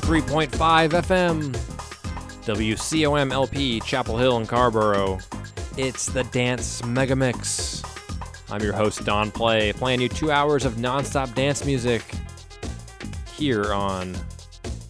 103.5 0.00 0.90
FM, 0.90 1.52
WCOM 2.44 3.32
LP, 3.32 3.80
Chapel 3.80 4.18
Hill 4.18 4.36
and 4.36 4.46
Carrboro. 4.46 5.18
It's 5.78 6.04
the 6.04 6.22
Dance 6.24 6.82
Megamix. 6.82 7.82
I'm 8.50 8.60
your 8.60 8.74
host, 8.74 9.06
Don 9.06 9.30
Play, 9.30 9.72
playing 9.72 10.02
you 10.02 10.10
two 10.10 10.30
hours 10.30 10.66
of 10.66 10.74
nonstop 10.74 11.34
dance 11.34 11.64
music 11.64 12.02
here 13.34 13.72
on 13.72 14.14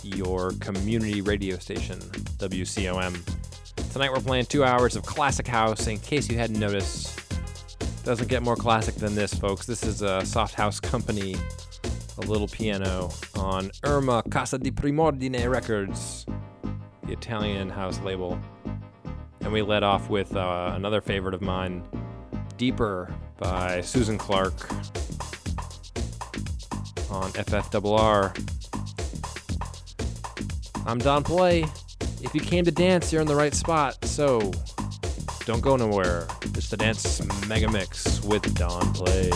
your 0.03 0.51
community 0.59 1.21
radio 1.21 1.57
station, 1.57 2.01
WCOM. 2.01 3.93
Tonight 3.93 4.11
we're 4.11 4.19
playing 4.19 4.47
two 4.47 4.65
hours 4.65 4.97
of 4.97 5.05
classic 5.05 5.47
house. 5.47 5.87
In 5.87 6.01
case 6.01 6.29
you 6.29 6.37
hadn't 6.37 6.59
noticed, 6.59 7.23
doesn't 8.03 8.29
get 8.29 8.43
more 8.43 8.57
classic 8.57 8.97
than 8.97 9.15
this, 9.15 9.33
folks. 9.33 9.67
This 9.67 9.85
is 9.85 10.03
a 10.03 10.27
soft 10.27 10.55
house 10.55 10.81
company, 10.81 11.37
a 12.19 12.23
little 12.23 12.49
piano 12.49 13.11
on 13.37 13.71
Irma 13.85 14.23
Casa 14.31 14.59
di 14.59 14.71
Primordine 14.71 15.49
Records, 15.49 16.27
the 17.05 17.13
Italian 17.13 17.69
house 17.69 18.01
label. 18.01 18.39
And 19.41 19.53
we 19.53 19.63
led 19.63 19.83
off 19.83 20.09
with 20.09 20.35
uh, 20.35 20.73
another 20.75 21.01
favorite 21.01 21.35
of 21.35 21.43
mine, 21.43 21.83
Deeper 22.57 23.15
by 23.39 23.81
Susan 23.83 24.19
Clark 24.19 24.55
on 27.11 27.31
FFRR. 27.33 28.37
I'm 30.87 30.99
Don 30.99 31.23
Play. 31.23 31.65
If 32.23 32.35
you 32.35 32.41
came 32.41 32.65
to 32.65 32.71
dance, 32.71 33.13
you're 33.13 33.21
in 33.23 33.29
the 33.29 33.37
right 33.37 33.55
spot, 33.55 34.05
so 34.05 34.53
don't 35.45 35.61
go 35.61 35.77
nowhere. 35.77 36.27
It's 36.55 36.71
the 36.71 36.77
Dance 36.77 37.21
Mega 37.47 37.71
Mix 37.71 38.23
with 38.25 38.55
Don 38.55 38.93
Play. 38.95 39.31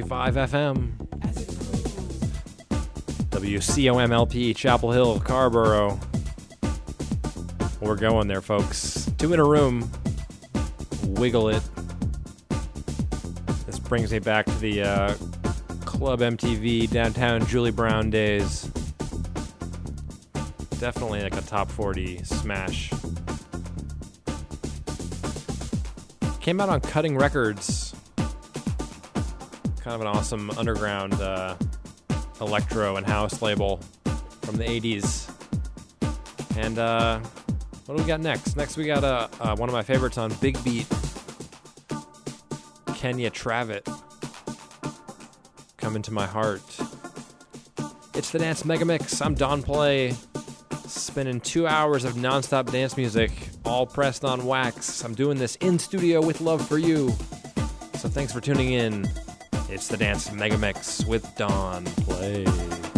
1035 0.00 0.50
FM. 0.50 0.92
WCOMLP, 3.28 4.56
Chapel 4.56 4.90
Hill, 4.90 5.20
Carrboro. 5.20 6.00
We're 7.80 7.96
going 7.96 8.26
there, 8.26 8.40
folks. 8.40 9.10
Two 9.18 9.34
in 9.34 9.40
a 9.40 9.44
room. 9.44 9.90
Wiggle 11.08 11.50
it. 11.50 11.62
This 13.66 13.78
brings 13.78 14.12
me 14.12 14.18
back 14.18 14.46
to 14.46 14.58
the 14.60 14.82
uh, 14.82 15.14
Club 15.84 16.20
MTV 16.20 16.88
downtown 16.88 17.44
Julie 17.46 17.70
Brown 17.70 18.08
days. 18.08 18.62
Definitely 20.78 21.22
like 21.22 21.36
a 21.36 21.42
top 21.42 21.70
40 21.70 22.24
smash. 22.24 22.90
Came 26.40 26.60
out 26.60 26.70
on 26.70 26.80
Cutting 26.80 27.18
Records 27.18 27.81
kind 29.82 29.96
of 29.96 30.00
an 30.00 30.06
awesome 30.06 30.48
underground 30.50 31.12
uh, 31.14 31.56
electro 32.40 32.96
and 32.96 33.04
house 33.04 33.42
label 33.42 33.80
from 34.42 34.56
the 34.56 34.62
80s. 34.64 35.28
And 36.56 36.78
uh, 36.78 37.18
what 37.86 37.96
do 37.96 38.02
we 38.02 38.06
got 38.06 38.20
next? 38.20 38.56
Next, 38.56 38.76
we 38.76 38.84
got 38.84 39.02
uh, 39.02 39.26
uh, 39.40 39.56
one 39.56 39.68
of 39.68 39.72
my 39.72 39.82
favorites 39.82 40.18
on 40.18 40.32
Big 40.34 40.62
Beat, 40.62 40.86
Kenya 42.94 43.28
Travitt, 43.28 43.84
Come 45.78 45.96
Into 45.96 46.12
My 46.12 46.26
Heart. 46.26 46.62
It's 48.14 48.30
the 48.30 48.38
Dance 48.38 48.62
Megamix. 48.62 49.24
I'm 49.24 49.34
Don 49.34 49.64
Play, 49.64 50.14
spending 50.86 51.40
two 51.40 51.66
hours 51.66 52.04
of 52.04 52.14
nonstop 52.14 52.70
dance 52.70 52.96
music, 52.96 53.32
all 53.64 53.86
pressed 53.86 54.24
on 54.24 54.46
wax. 54.46 55.02
I'm 55.04 55.14
doing 55.14 55.38
this 55.38 55.56
in 55.56 55.80
studio 55.80 56.24
with 56.24 56.40
love 56.40 56.66
for 56.68 56.78
you. 56.78 57.08
So 57.94 58.08
thanks 58.08 58.32
for 58.32 58.40
tuning 58.40 58.72
in. 58.74 59.08
It's 59.72 59.88
the 59.88 59.96
dance 59.96 60.30
mega 60.30 60.58
mix 60.58 61.02
with 61.06 61.34
Dawn. 61.34 61.86
Play. 62.04 62.91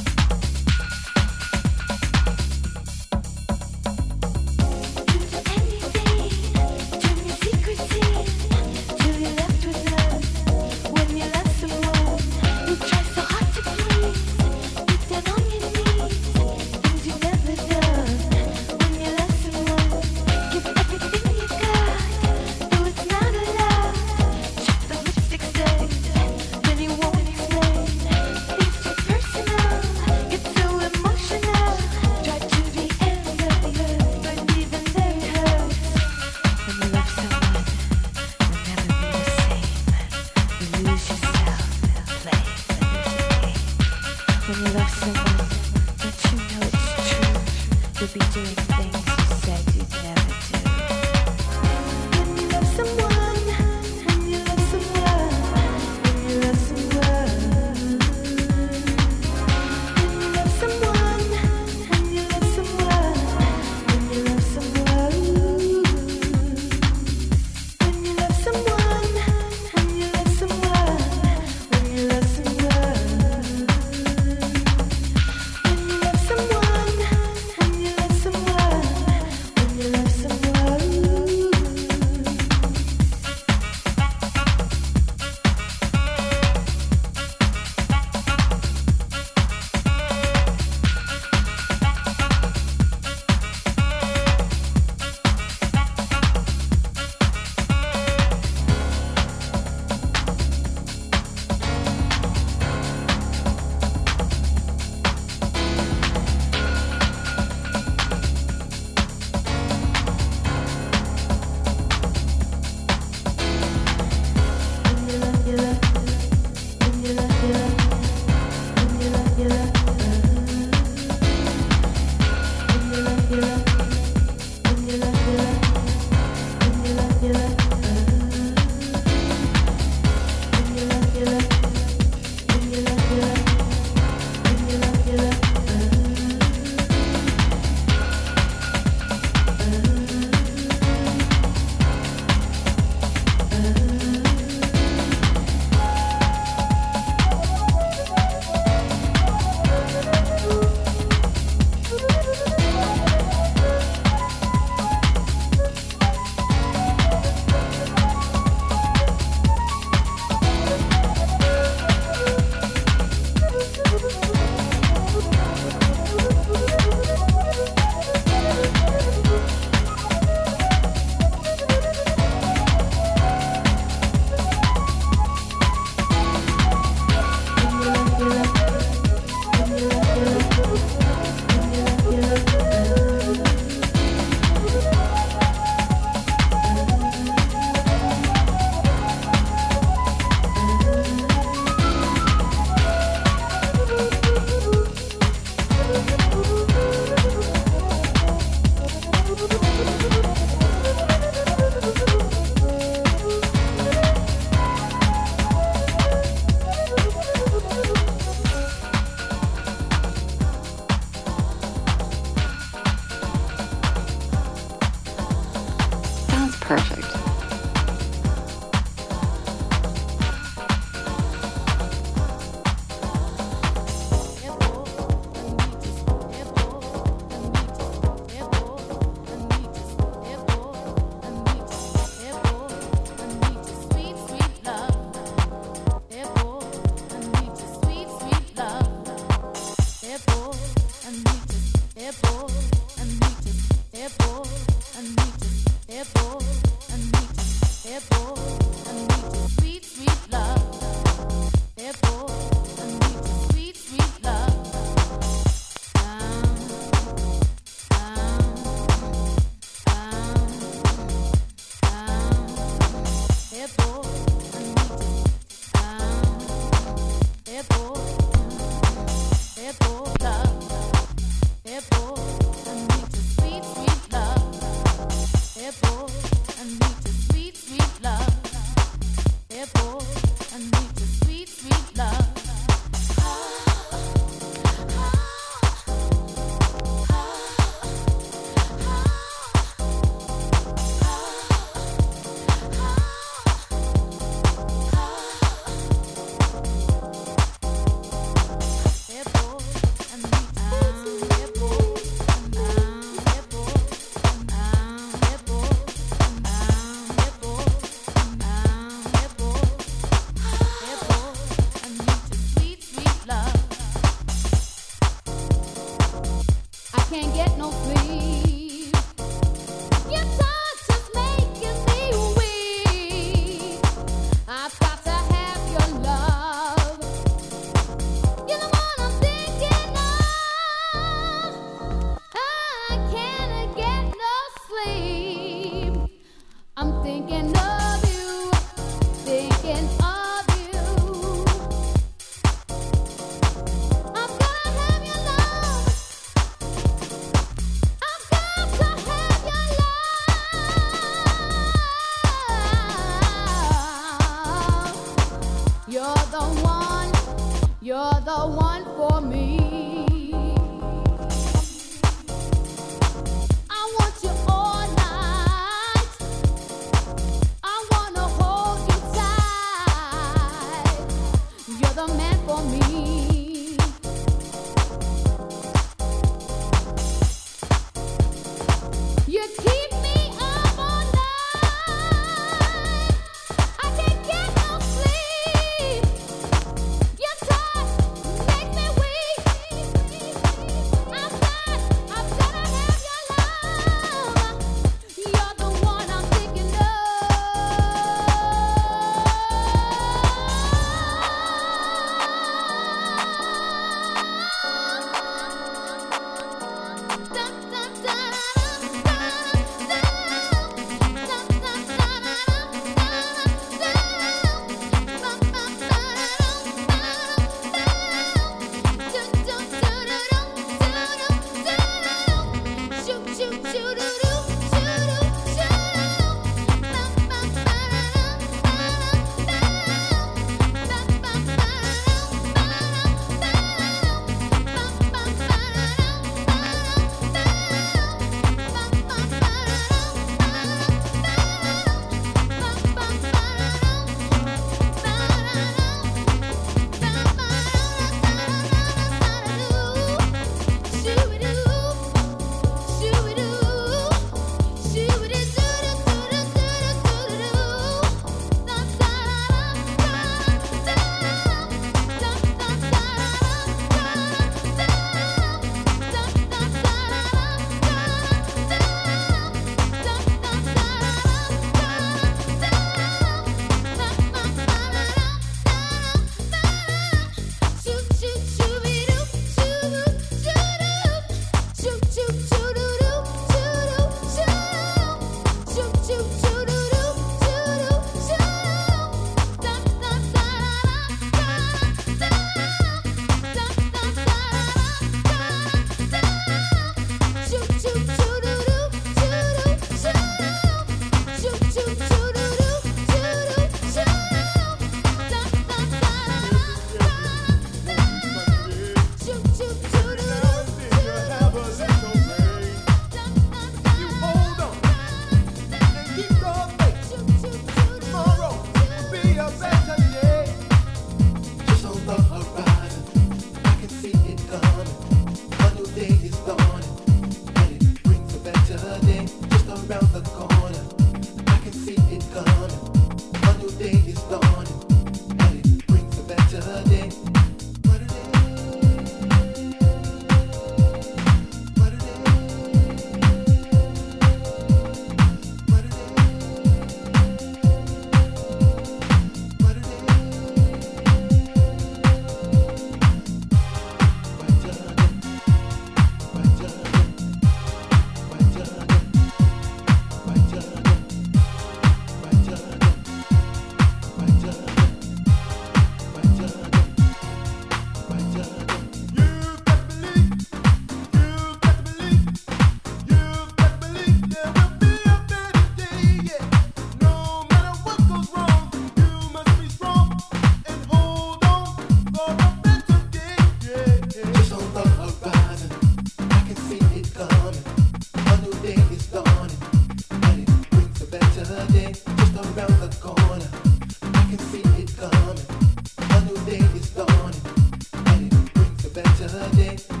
day. 599.77 600.00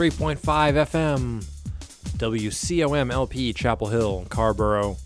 103.5 0.00 0.40
FM, 0.40 1.44
WCOM 2.16 3.12
LP, 3.12 3.52
Chapel 3.52 3.88
Hill, 3.88 4.24
Carrboro. 4.30 4.96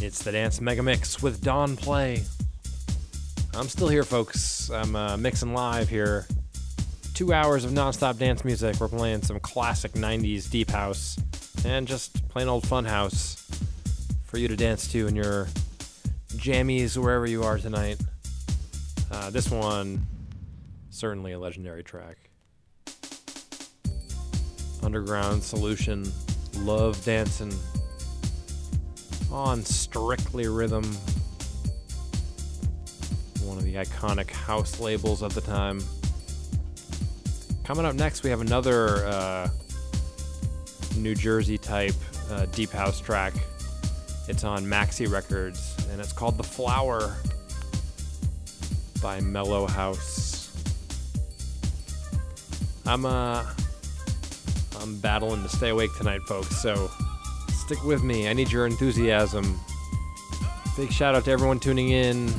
It's 0.00 0.22
the 0.22 0.32
Dance 0.32 0.62
Mega 0.62 0.82
Mix 0.82 1.22
with 1.22 1.44
Don 1.44 1.76
Play. 1.76 2.24
I'm 3.52 3.68
still 3.68 3.88
here, 3.88 4.02
folks. 4.02 4.70
I'm 4.70 4.96
uh, 4.96 5.18
mixing 5.18 5.52
live 5.52 5.90
here. 5.90 6.26
Two 7.12 7.34
hours 7.34 7.66
of 7.66 7.72
nonstop 7.72 8.16
dance 8.16 8.46
music. 8.46 8.80
We're 8.80 8.88
playing 8.88 9.20
some 9.20 9.38
classic 9.40 9.92
90s 9.92 10.50
deep 10.50 10.70
house 10.70 11.18
and 11.66 11.86
just 11.86 12.26
plain 12.30 12.48
old 12.48 12.66
fun 12.66 12.86
house 12.86 13.46
for 14.24 14.38
you 14.38 14.48
to 14.48 14.56
dance 14.56 14.90
to 14.92 15.06
in 15.06 15.14
your 15.14 15.48
jammies 16.28 16.96
wherever 16.96 17.26
you 17.26 17.42
are 17.42 17.58
tonight. 17.58 18.00
Uh, 19.10 19.28
this 19.28 19.50
one, 19.50 20.06
certainly 20.88 21.32
a 21.32 21.38
legendary 21.38 21.84
track. 21.84 22.31
Underground 24.82 25.42
Solution, 25.42 26.10
Love 26.58 27.02
Dancing 27.04 27.52
on 29.30 29.62
Strictly 29.64 30.48
Rhythm, 30.48 30.84
one 33.42 33.56
of 33.56 33.64
the 33.64 33.74
iconic 33.74 34.30
house 34.30 34.80
labels 34.80 35.22
of 35.22 35.34
the 35.34 35.40
time. 35.40 35.82
Coming 37.64 37.86
up 37.86 37.94
next, 37.94 38.22
we 38.22 38.30
have 38.30 38.40
another 38.40 39.06
uh, 39.06 39.48
New 40.96 41.14
Jersey 41.14 41.56
type 41.56 41.94
uh, 42.30 42.46
deep 42.46 42.70
house 42.70 43.00
track. 43.00 43.32
It's 44.28 44.44
on 44.44 44.64
Maxi 44.64 45.10
Records, 45.10 45.76
and 45.90 46.00
it's 46.00 46.12
called 46.12 46.36
The 46.36 46.44
Flower 46.44 47.16
by 49.00 49.20
Mellow 49.20 49.66
House. 49.66 50.30
I'm 52.84 53.06
uh 53.06 53.44
I'm 54.82 54.98
battling 54.98 55.44
to 55.44 55.48
stay 55.48 55.68
awake 55.68 55.94
tonight, 55.96 56.22
folks, 56.24 56.60
so 56.60 56.90
stick 57.52 57.82
with 57.84 58.02
me. 58.02 58.28
I 58.28 58.32
need 58.32 58.50
your 58.50 58.66
enthusiasm. 58.66 59.60
Big 60.76 60.90
shout 60.90 61.14
out 61.14 61.24
to 61.26 61.30
everyone 61.30 61.60
tuning 61.60 61.90
in. 61.90 62.32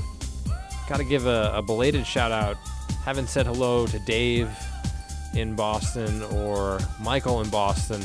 Gotta 0.90 1.06
give 1.06 1.26
a, 1.26 1.54
a 1.56 1.62
belated 1.62 2.06
shout 2.06 2.34
out. 2.34 2.58
Haven't 3.06 3.30
said 3.30 3.46
hello 3.46 3.88
to 3.88 4.00
Dave 4.00 4.50
in 5.36 5.56
Boston 5.56 6.22
or 6.24 6.80
Michael 7.02 7.42
in 7.42 7.50
Boston, 7.50 8.02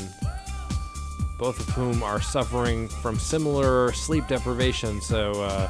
both 1.37 1.59
of 1.59 1.67
whom 1.75 2.01
are 2.01 2.21
suffering 2.21 2.87
from 2.87 3.19
similar 3.19 3.91
sleep 3.91 4.27
deprivation, 4.27 5.01
so 5.01 5.31
uh, 5.43 5.69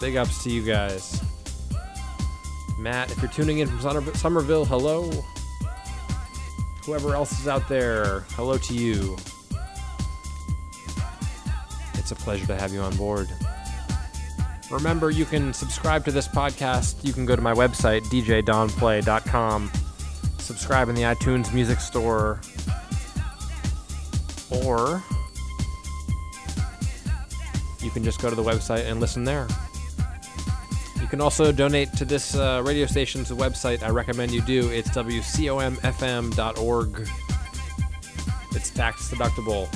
big 0.00 0.16
ups 0.16 0.42
to 0.44 0.50
you 0.50 0.62
guys. 0.62 1.22
Matt, 2.78 3.10
if 3.10 3.20
you're 3.20 3.30
tuning 3.30 3.58
in 3.58 3.68
from 3.68 4.14
Somerville, 4.14 4.64
hello. 4.64 5.10
Whoever 6.84 7.14
else 7.14 7.38
is 7.40 7.48
out 7.48 7.68
there, 7.68 8.20
hello 8.30 8.56
to 8.58 8.74
you. 8.74 9.16
It's 11.94 12.12
a 12.12 12.16
pleasure 12.16 12.46
to 12.46 12.56
have 12.56 12.72
you 12.72 12.80
on 12.80 12.96
board. 12.96 13.28
Remember, 14.70 15.10
you 15.10 15.24
can 15.24 15.52
subscribe 15.52 16.04
to 16.06 16.12
this 16.12 16.28
podcast. 16.28 17.04
You 17.04 17.12
can 17.12 17.26
go 17.26 17.36
to 17.36 17.42
my 17.42 17.52
website, 17.54 18.02
djdonplay.com, 18.04 19.70
subscribe 20.38 20.88
in 20.88 20.94
the 20.94 21.02
iTunes 21.02 21.52
Music 21.52 21.80
Store, 21.80 22.40
or 24.50 25.02
you 27.82 27.90
can 27.90 28.04
just 28.04 28.20
go 28.20 28.28
to 28.30 28.36
the 28.36 28.42
website 28.42 28.84
and 28.90 29.00
listen 29.00 29.24
there. 29.24 29.46
You 31.08 31.10
can 31.12 31.22
also 31.22 31.50
donate 31.52 31.90
to 31.94 32.04
this 32.04 32.34
uh, 32.34 32.62
radio 32.66 32.84
station's 32.84 33.30
website. 33.30 33.82
I 33.82 33.88
recommend 33.88 34.30
you 34.30 34.42
do. 34.42 34.68
It's 34.68 34.90
wcomfm.org. 34.90 35.48
It's 38.54 38.68
tax 38.68 39.10
deductible. 39.10 39.74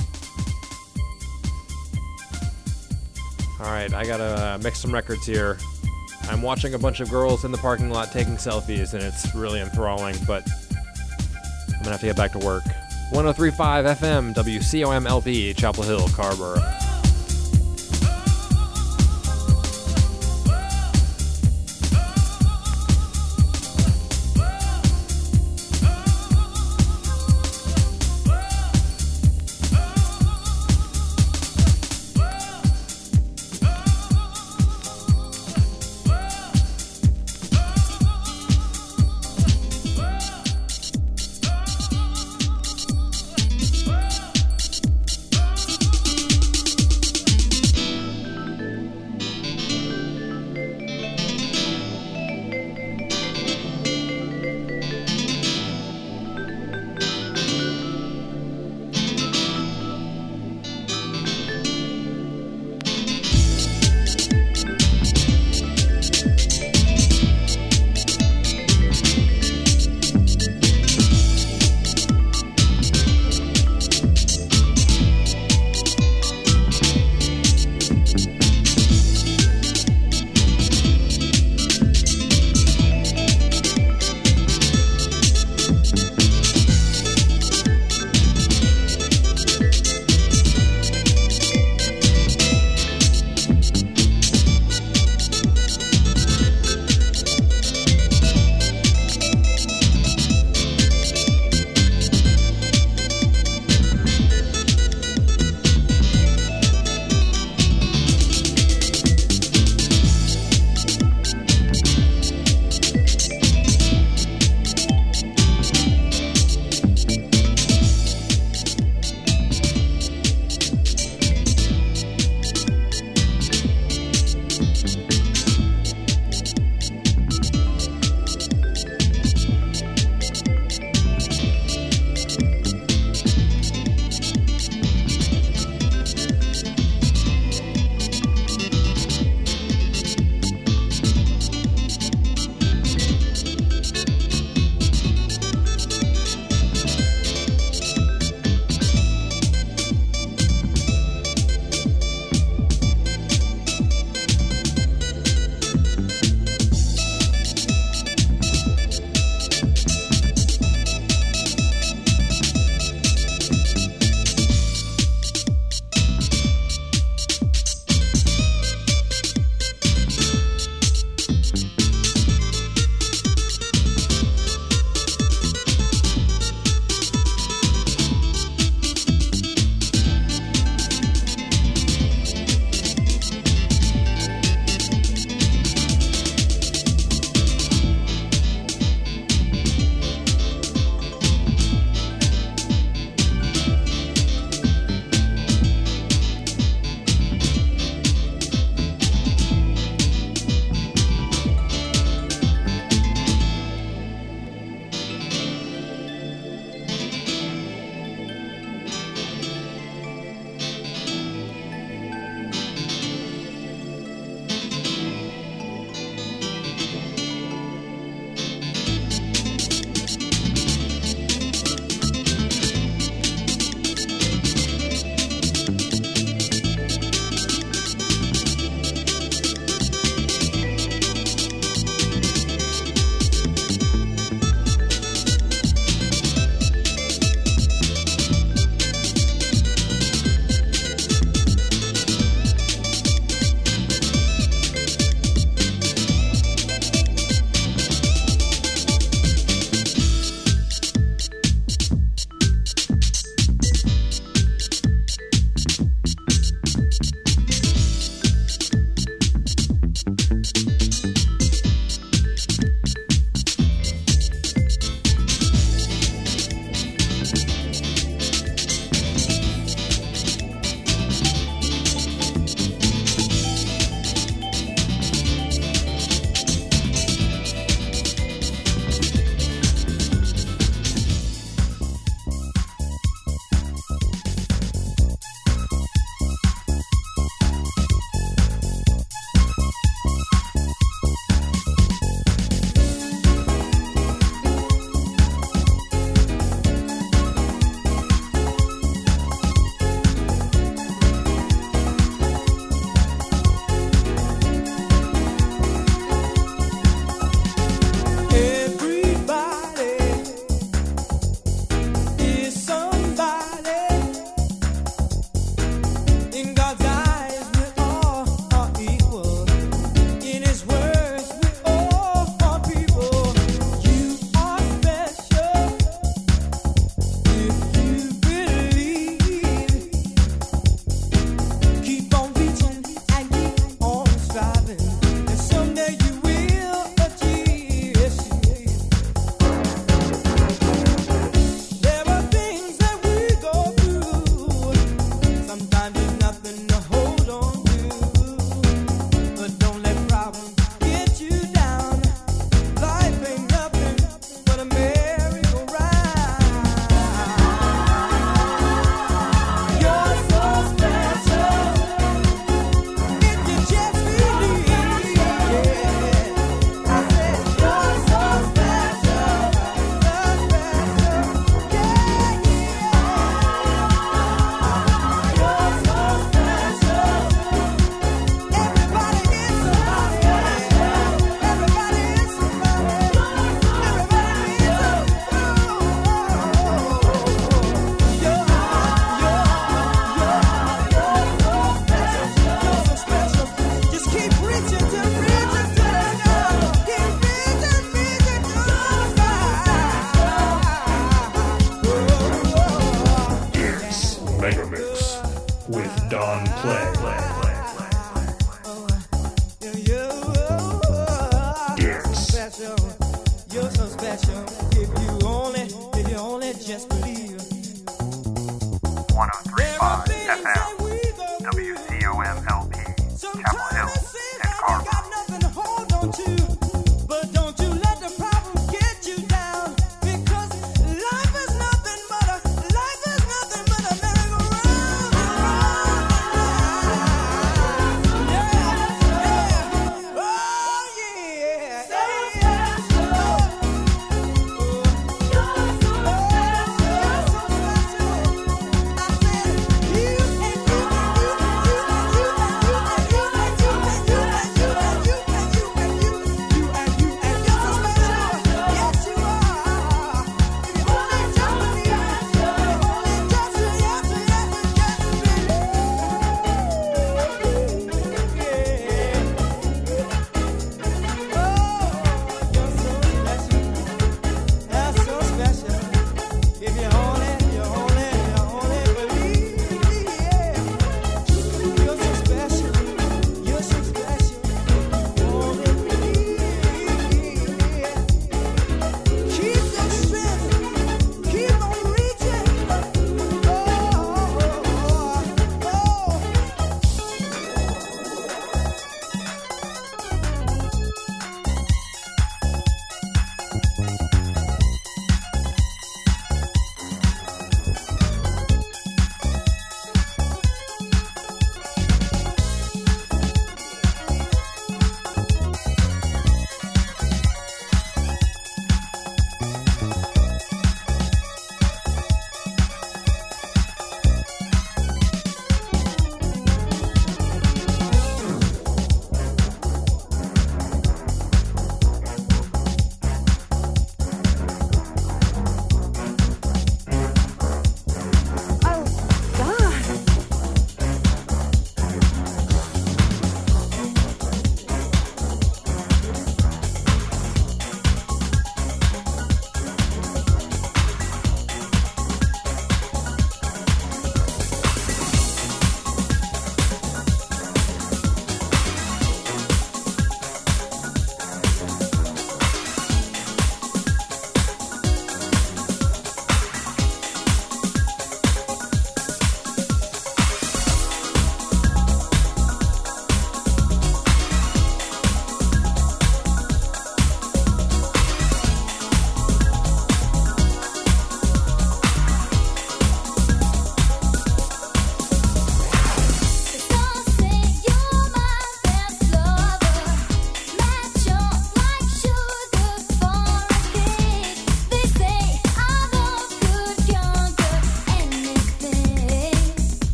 All 3.59 3.65
right, 3.65 3.91
I 3.95 4.05
gotta 4.05 4.23
uh, 4.23 4.59
mix 4.61 4.77
some 4.77 4.93
records 4.93 5.25
here. 5.25 5.57
I'm 6.29 6.43
watching 6.43 6.75
a 6.75 6.77
bunch 6.77 6.99
of 6.99 7.09
girls 7.09 7.45
in 7.45 7.51
the 7.51 7.57
parking 7.57 7.89
lot 7.89 8.11
taking 8.11 8.35
selfies, 8.35 8.93
and 8.93 9.01
it's 9.01 9.33
really 9.33 9.59
enthralling, 9.59 10.15
but 10.27 10.47
I'm 11.67 11.79
gonna 11.79 11.93
have 11.93 12.01
to 12.01 12.05
get 12.05 12.15
back 12.15 12.33
to 12.33 12.39
work. 12.45 12.63
1035 13.09 13.85
FM, 13.97 14.35
WCOM 14.35 15.07
LP, 15.07 15.55
Chapel 15.55 15.81
Hill, 15.81 16.07
Carrboro. 16.09 16.61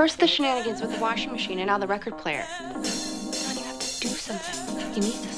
First 0.00 0.18
the 0.18 0.26
shenanigans 0.26 0.80
with 0.80 0.94
the 0.94 0.98
washing 0.98 1.30
machine 1.30 1.58
and 1.58 1.66
now 1.66 1.76
the 1.76 1.86
record 1.86 2.16
player. 2.16 2.46
Son, 2.82 3.54
you 3.54 3.64
have 3.64 3.78
to 3.78 4.00
do 4.00 4.08
something. 4.08 4.94
He 4.94 5.00
needs 5.00 5.26
a 5.26 5.29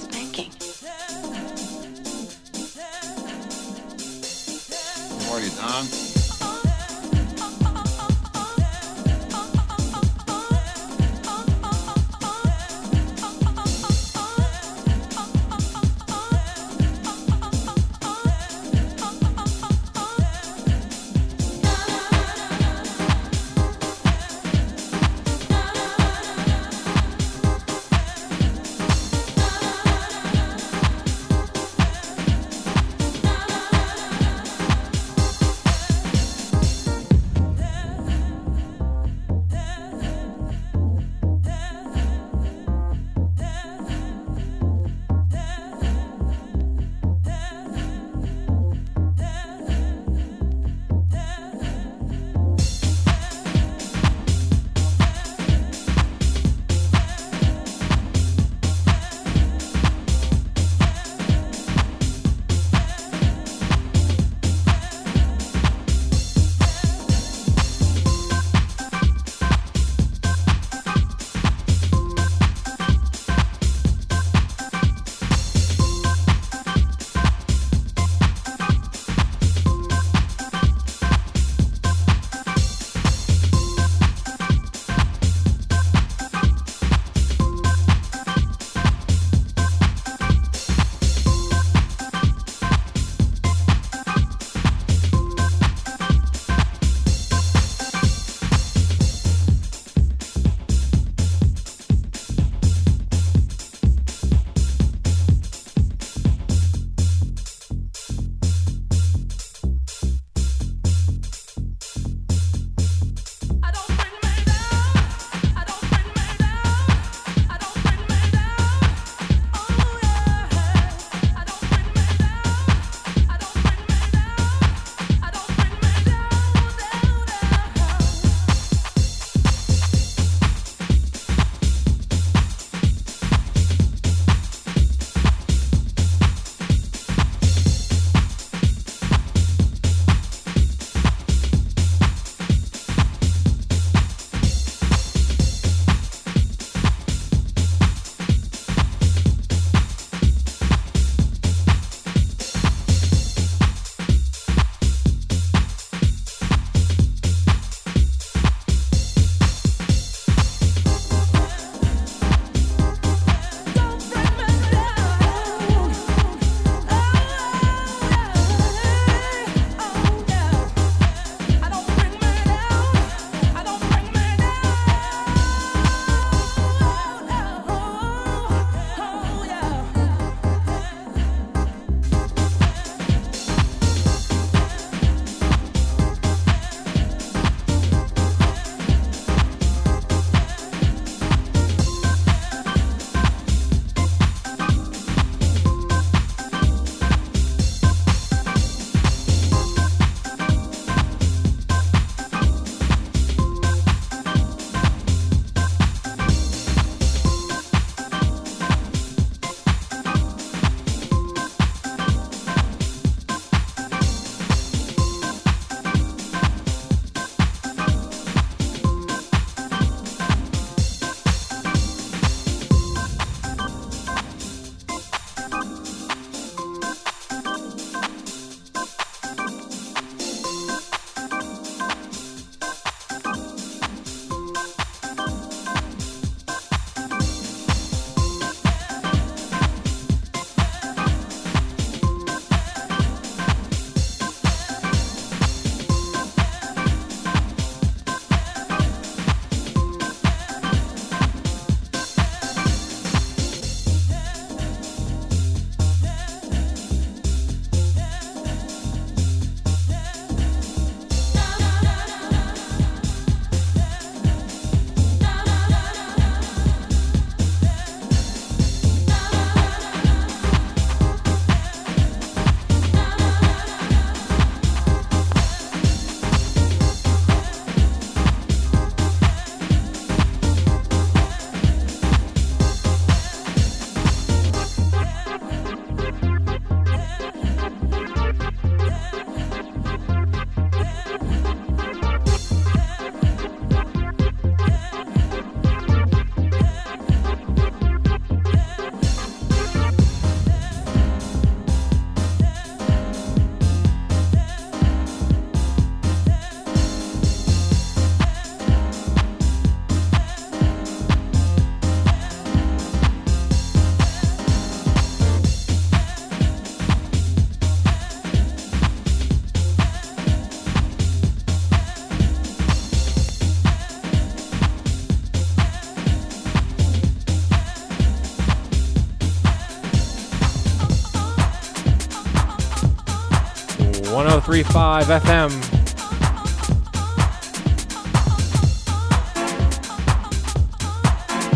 1035 334.53 335.07
FM. 335.23 335.51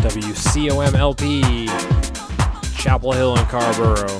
WCOM 0.01 0.95
LP, 0.95 1.67
Chapel 2.75 3.11
Hill 3.11 3.37
and 3.37 3.47
Carrboro. 3.49 4.19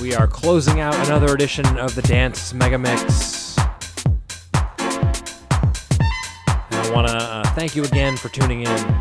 We 0.00 0.16
are 0.16 0.26
closing 0.26 0.80
out 0.80 0.96
another 1.06 1.32
edition 1.32 1.64
of 1.78 1.94
the 1.94 2.02
Dance 2.02 2.52
Mega 2.52 2.76
Mix. 2.76 3.56
And 3.56 3.66
I 6.72 6.90
want 6.92 7.06
to 7.06 7.14
uh, 7.14 7.54
thank 7.54 7.76
you 7.76 7.84
again 7.84 8.16
for 8.16 8.30
tuning 8.30 8.62
in. 8.62 8.98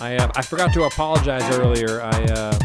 I 0.00 0.16
uh, 0.18 0.32
I 0.34 0.42
forgot 0.42 0.72
to 0.72 0.82
apologize 0.84 1.44
earlier. 1.56 2.02
I 2.02 2.24
uh, 2.24 2.58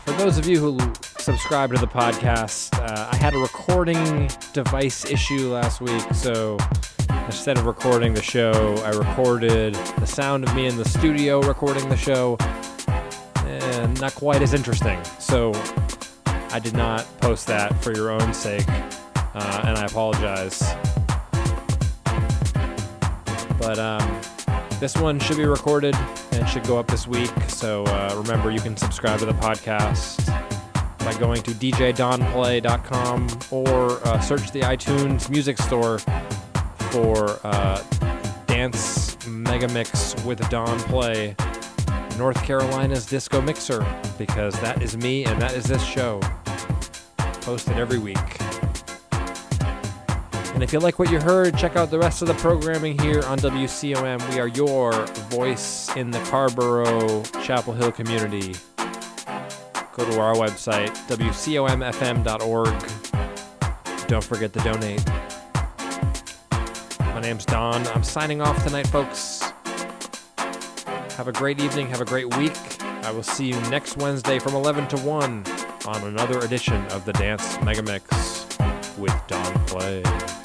for 0.00 0.12
those 0.12 0.36
of 0.36 0.46
you 0.46 0.60
who 0.60 0.78
subscribe 1.24 1.72
to 1.72 1.78
the 1.78 1.86
podcast, 1.86 2.78
uh, 2.78 3.08
I 3.10 3.16
had 3.16 3.32
a 3.32 3.38
recording 3.38 4.30
device 4.52 5.06
issue 5.06 5.50
last 5.50 5.80
week, 5.80 6.02
so 6.12 6.58
instead 7.24 7.56
of 7.56 7.64
recording 7.64 8.12
the 8.12 8.20
show, 8.20 8.74
I 8.84 8.90
recorded 8.90 9.74
the 9.74 10.04
sound 10.04 10.44
of 10.44 10.54
me 10.54 10.66
in 10.66 10.76
the 10.76 10.86
studio 10.86 11.40
recording 11.40 11.88
the 11.88 11.96
show. 11.96 12.36
And 13.46 13.98
not 14.02 14.14
quite 14.14 14.42
as 14.42 14.52
interesting. 14.52 15.02
So 15.18 15.52
I 16.26 16.60
did 16.62 16.74
not 16.74 17.06
post 17.22 17.46
that 17.46 17.82
for 17.82 17.94
your 17.94 18.10
own 18.10 18.34
sake, 18.34 18.68
uh, 18.68 19.62
and 19.64 19.78
I 19.78 19.86
apologize. 19.86 20.60
But 23.58 23.78
um, 23.78 24.20
this 24.78 24.94
one 24.98 25.18
should 25.20 25.38
be 25.38 25.46
recorded 25.46 25.94
and 26.32 26.46
should 26.46 26.64
go 26.64 26.78
up 26.78 26.86
this 26.86 27.06
week. 27.06 27.32
So 27.48 27.84
uh, 27.84 28.14
remember, 28.14 28.50
you 28.50 28.60
can 28.60 28.76
subscribe 28.76 29.20
to 29.20 29.26
the 29.26 29.32
podcast 29.32 30.53
by 31.04 31.14
going 31.18 31.42
to 31.42 31.50
djdonplay.com 31.50 33.28
or 33.50 33.90
uh, 34.08 34.20
search 34.20 34.50
the 34.52 34.60
iTunes 34.60 35.28
Music 35.28 35.58
Store 35.58 35.98
for 36.90 37.38
uh, 37.44 37.82
Dance 38.46 39.16
Mega 39.26 39.68
Mix 39.68 40.14
with 40.24 40.48
Don 40.48 40.78
Play, 40.80 41.36
North 42.16 42.42
Carolina's 42.42 43.04
Disco 43.04 43.42
Mixer, 43.42 43.84
because 44.16 44.58
that 44.60 44.82
is 44.82 44.96
me 44.96 45.24
and 45.24 45.40
that 45.42 45.54
is 45.54 45.64
this 45.64 45.84
show. 45.84 46.20
Posted 47.42 47.76
every 47.76 47.98
week. 47.98 48.16
And 50.54 50.62
if 50.62 50.72
you 50.72 50.78
like 50.78 50.98
what 50.98 51.10
you 51.10 51.20
heard, 51.20 51.58
check 51.58 51.76
out 51.76 51.90
the 51.90 51.98
rest 51.98 52.22
of 52.22 52.28
the 52.28 52.34
programming 52.34 52.98
here 53.00 53.22
on 53.24 53.38
WCOM. 53.38 54.32
We 54.32 54.40
are 54.40 54.48
your 54.48 54.92
voice 55.30 55.94
in 55.96 56.10
the 56.10 56.20
Carrboro 56.20 57.24
Chapel 57.42 57.74
Hill 57.74 57.92
community. 57.92 58.54
Go 59.94 60.04
to 60.10 60.20
our 60.20 60.34
website, 60.34 60.90
WCOMFM.org. 61.06 62.74
Don't 64.08 64.24
forget 64.24 64.52
to 64.52 64.58
donate. 64.58 65.04
My 66.98 67.20
name's 67.20 67.44
Don. 67.44 67.86
I'm 67.86 68.02
signing 68.02 68.40
off 68.40 68.60
tonight, 68.64 68.88
folks. 68.88 69.52
Have 71.16 71.28
a 71.28 71.32
great 71.32 71.60
evening. 71.60 71.86
Have 71.86 72.00
a 72.00 72.04
great 72.04 72.36
week. 72.36 72.56
I 72.82 73.12
will 73.12 73.22
see 73.22 73.46
you 73.46 73.60
next 73.70 73.96
Wednesday 73.98 74.40
from 74.40 74.56
11 74.56 74.88
to 74.88 74.96
1 74.96 75.44
on 75.86 76.02
another 76.08 76.40
edition 76.40 76.84
of 76.86 77.04
the 77.04 77.12
Dance 77.12 77.56
Megamix 77.58 78.98
with 78.98 79.14
Don 79.28 79.66
Play. 79.66 80.43